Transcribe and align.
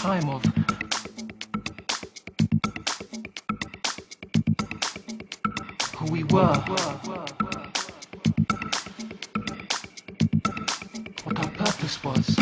time 0.00 0.30
of 0.30 0.42
who 5.94 6.10
we 6.10 6.24
were. 6.24 6.56
What 11.24 11.38
our 11.38 11.50
purpose 11.50 12.02
was. 12.02 12.38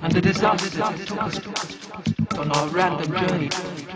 And 0.00 0.12
the 0.12 0.20
disaster 0.20 0.68
that 0.78 1.06
took 1.08 1.22
us 1.24 2.38
on 2.38 2.52
our 2.52 2.68
random 2.68 3.16
journey. 3.18 3.93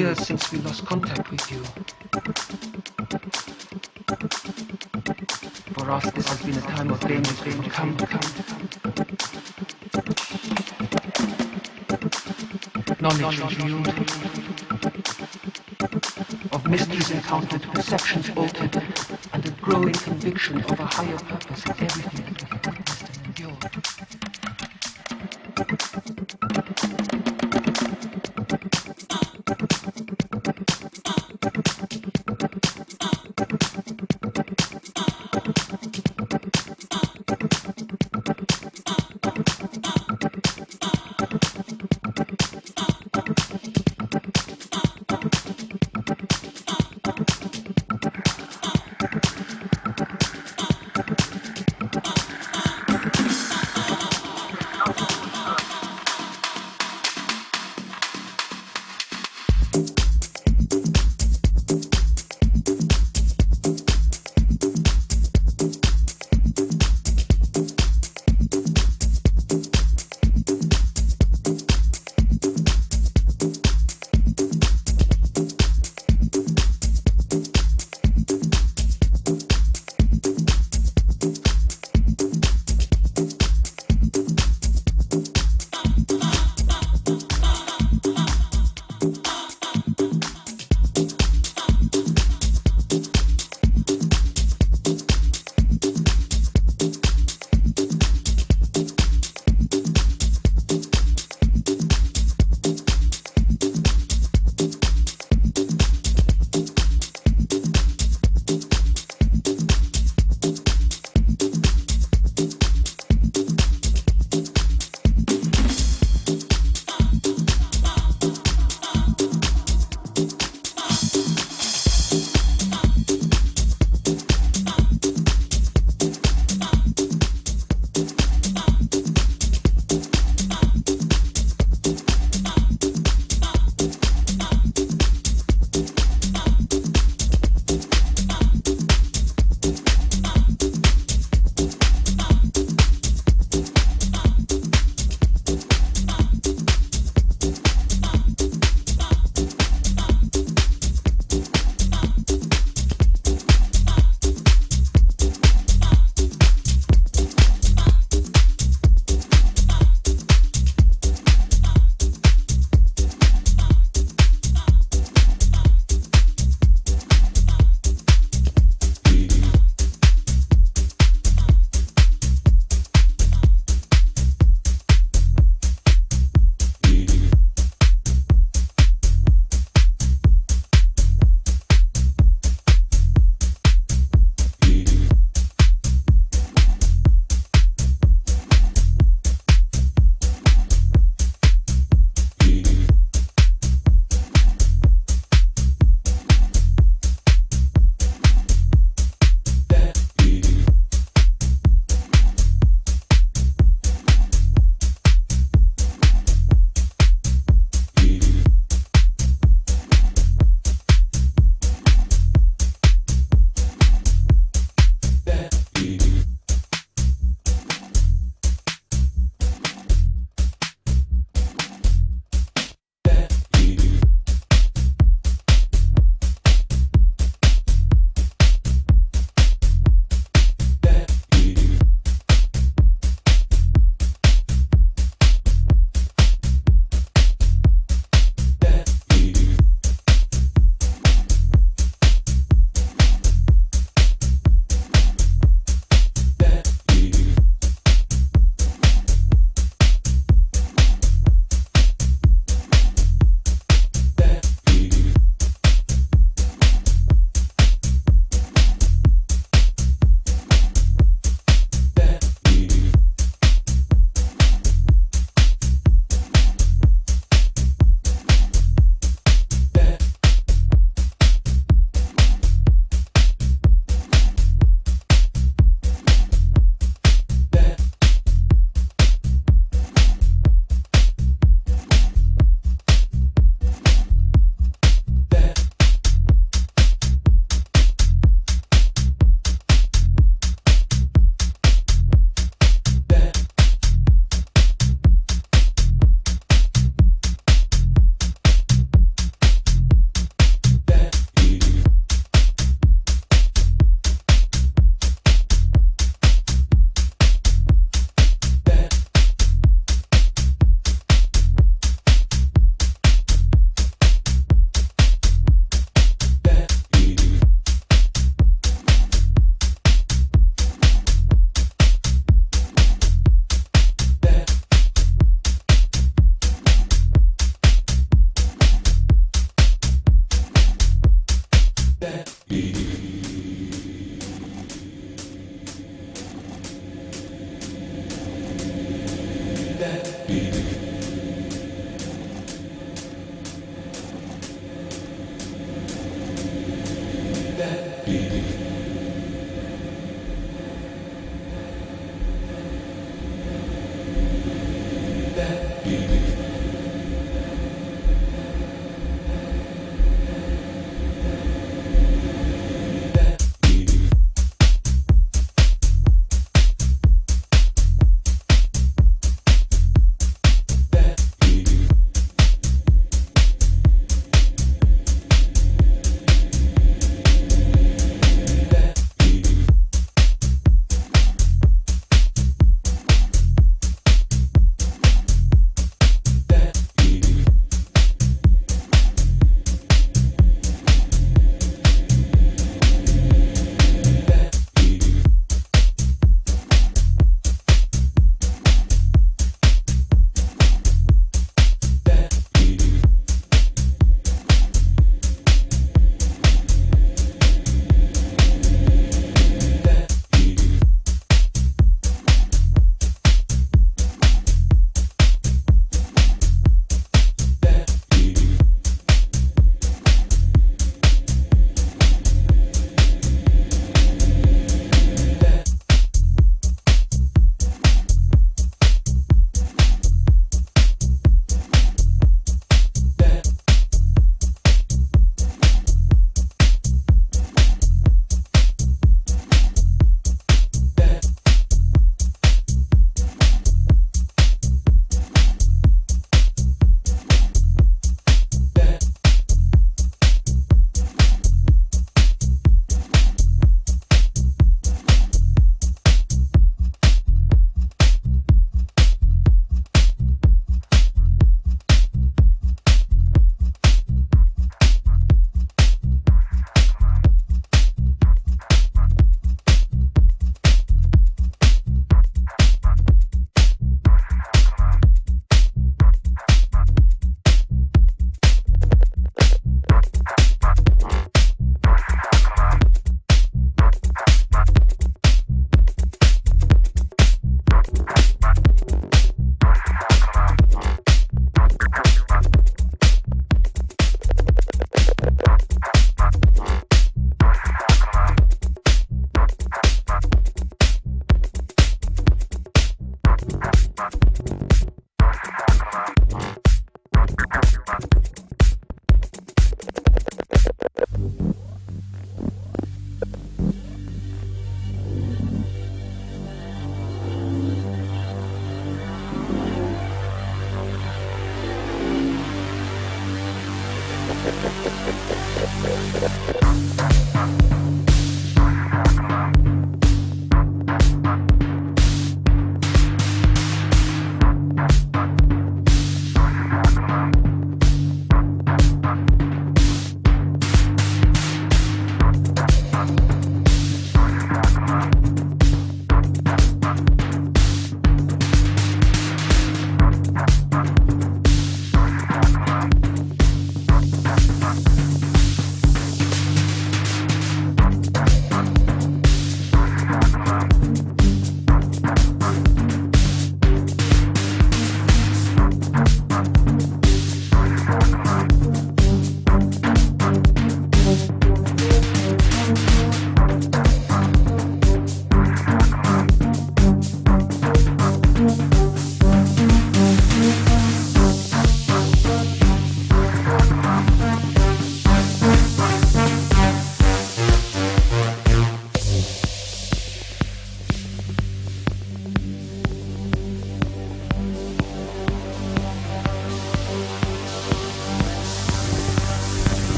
Years 0.00 0.26
since 0.26 0.50
we 0.50 0.58
lost 0.60 0.86
contact 0.86 1.30
with 1.30 1.52
you. 1.52 1.62
For 5.74 5.90
us, 5.90 6.10
this 6.12 6.26
has 6.28 6.40
been 6.42 6.56
a 6.56 6.60
time 6.62 6.90
of 6.90 7.00
danger, 7.00 7.34
come, 7.68 7.96
come. 7.98 8.28
Knowledge 13.02 13.40
revealed, 13.40 13.88
of 16.54 16.66
mysteries 16.66 17.10
encountered, 17.10 17.62
perceptions 17.74 18.30
altered, 18.36 18.82
and 19.34 19.46
a 19.46 19.50
growing 19.60 19.92
conviction 19.92 20.62
of 20.62 20.80
a 20.80 20.86
higher 20.86 21.18
purpose 21.18 21.64
in 21.66 21.72
everything 21.72 22.39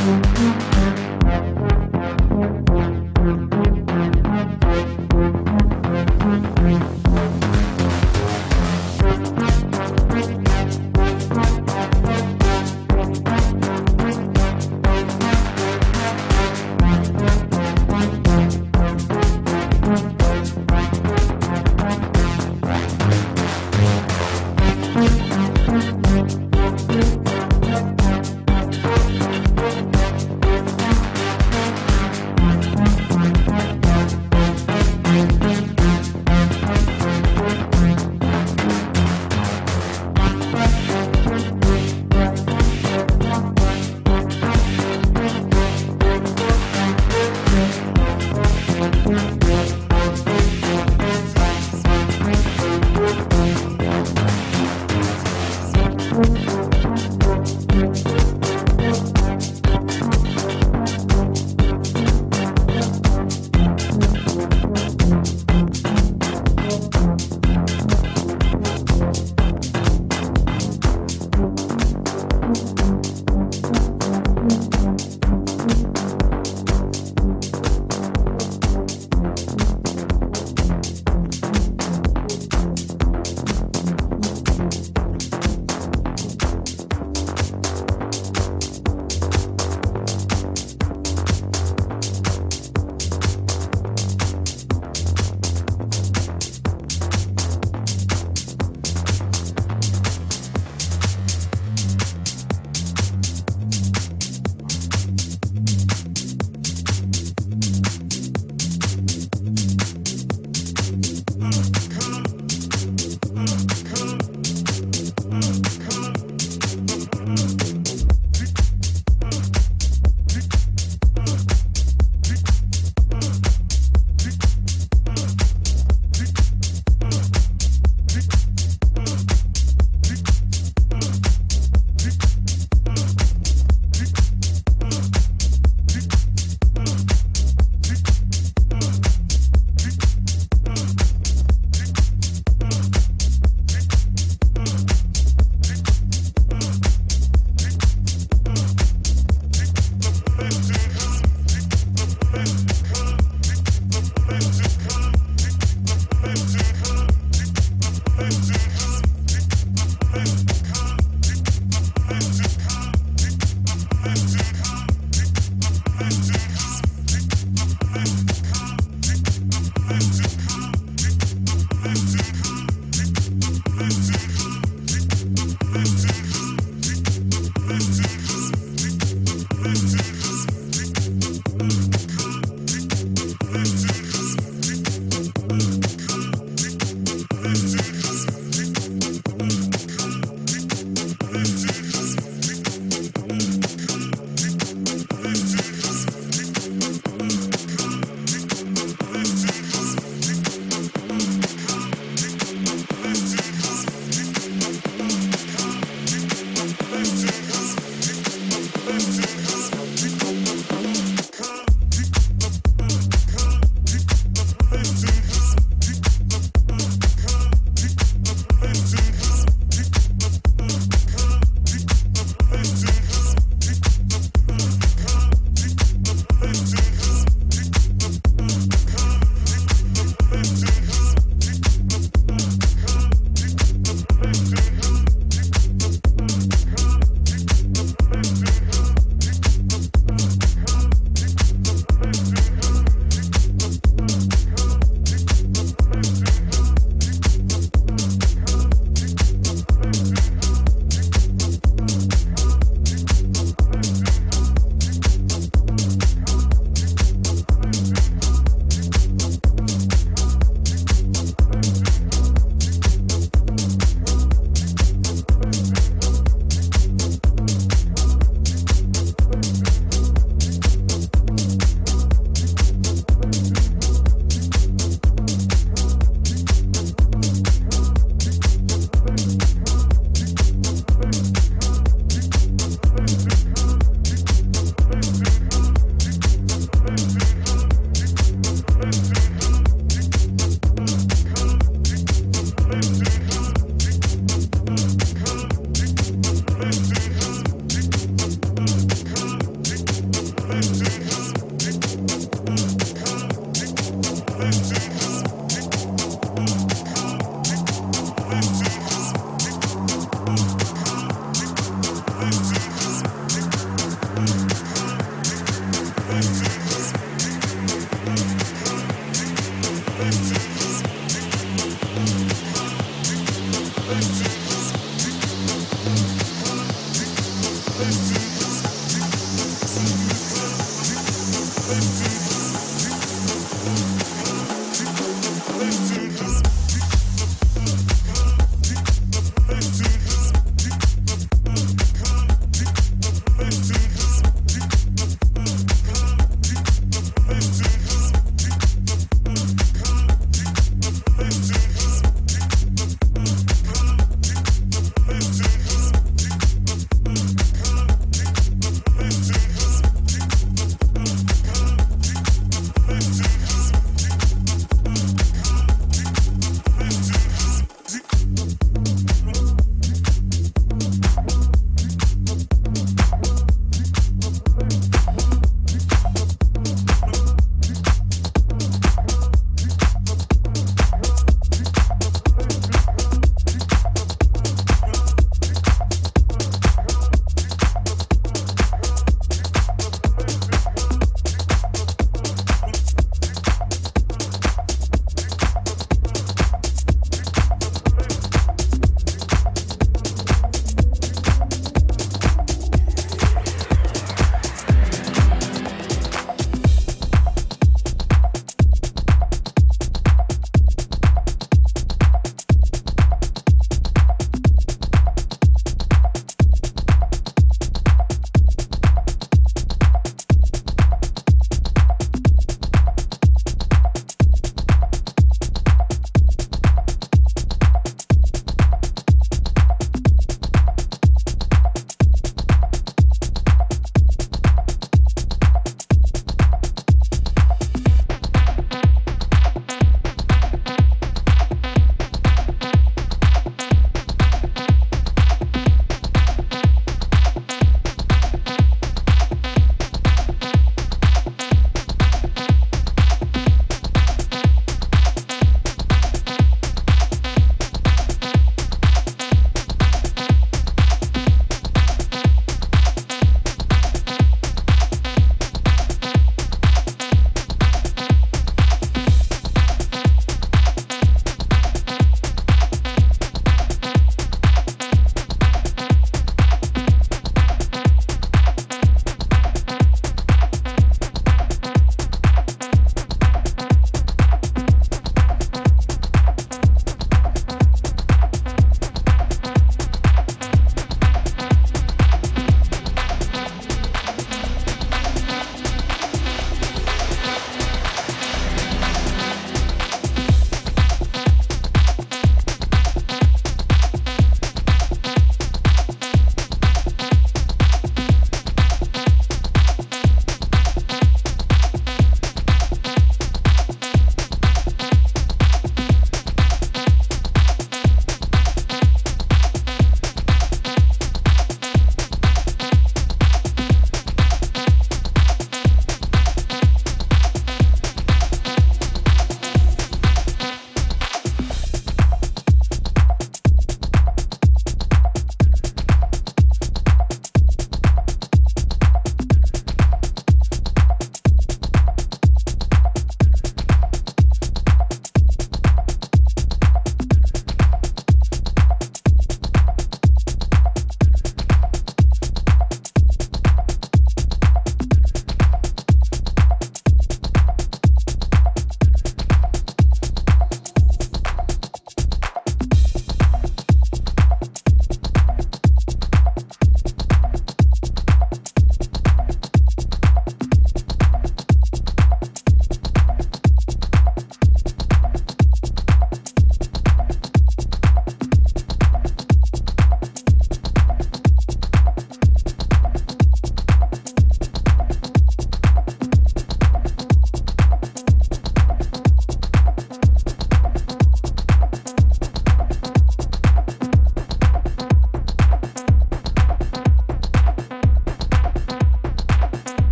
Música 0.00 0.79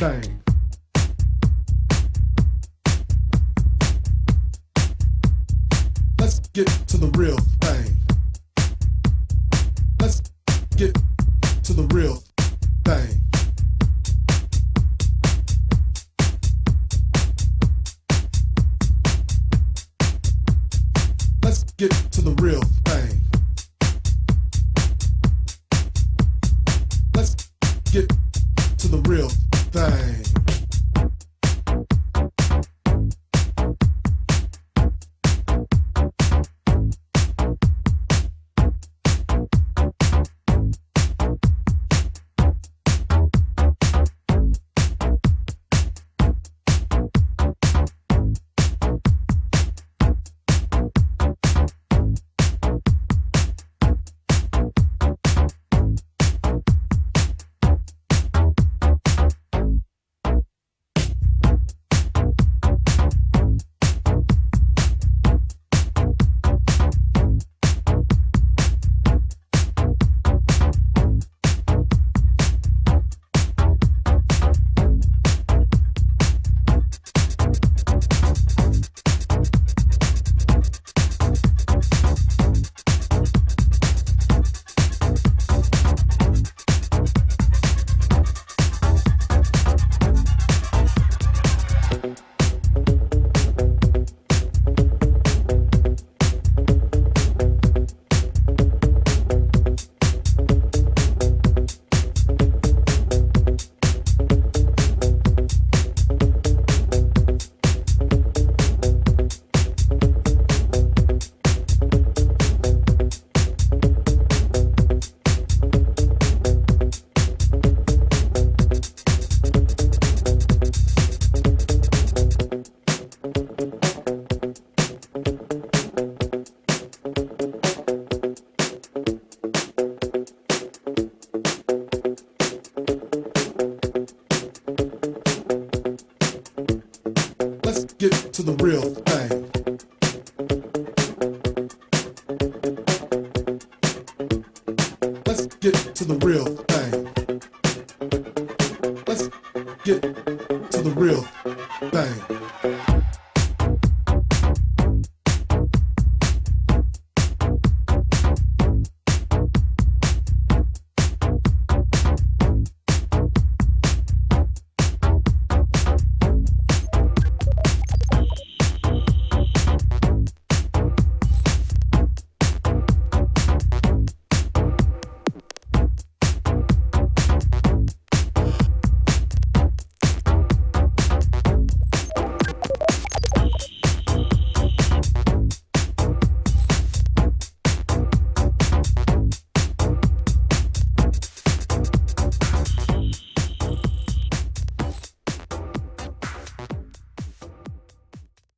Thing. 0.00 0.49